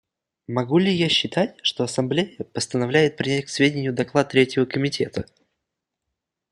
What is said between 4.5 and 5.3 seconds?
комитета?